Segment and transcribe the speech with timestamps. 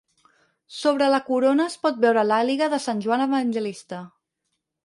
[0.77, 4.05] Sobre la corona es pot veure l'àliga de Sant Joan evangelista.